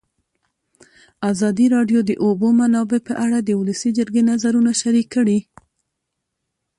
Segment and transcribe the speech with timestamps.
[1.31, 5.39] ازادي راډیو د د اوبو منابع په اړه د ولسي جرګې نظرونه شریک کړي.